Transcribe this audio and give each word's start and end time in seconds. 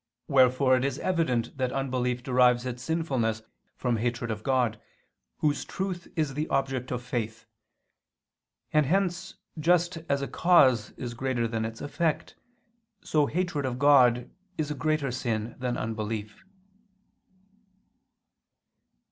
Wherefore 0.27 0.75
it 0.77 0.83
is 0.83 0.97
evident 0.97 1.55
that 1.59 1.71
unbelief 1.71 2.23
derives 2.23 2.65
its 2.65 2.81
sinfulness 2.81 3.43
from 3.75 3.97
hatred 3.97 4.31
of 4.31 4.41
God, 4.41 4.81
Whose 5.37 5.63
truth 5.63 6.07
is 6.15 6.33
the 6.33 6.47
object 6.47 6.89
of 6.89 7.03
faith; 7.03 7.45
and 8.73 8.87
hence 8.87 9.35
just 9.59 9.99
as 10.09 10.23
a 10.23 10.27
cause 10.27 10.89
is 10.97 11.13
greater 11.13 11.47
than 11.47 11.65
its 11.65 11.81
effect, 11.81 12.35
so 13.03 13.27
hatred 13.27 13.63
of 13.63 13.77
God 13.77 14.31
is 14.57 14.71
a 14.71 14.73
greater 14.73 15.11
sin 15.11 15.53
than 15.59 15.77
unbelief. 15.77 16.43